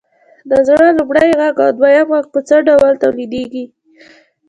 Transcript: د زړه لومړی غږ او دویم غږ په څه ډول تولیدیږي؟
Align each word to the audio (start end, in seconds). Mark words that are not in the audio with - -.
د 0.49 0.51
زړه 0.67 0.87
لومړی 0.97 1.29
غږ 1.39 1.55
او 1.65 1.71
دویم 1.77 2.07
غږ 2.13 2.25
په 2.33 2.39
څه 2.47 2.55
ډول 2.67 2.91
تولیدیږي؟ 3.03 3.65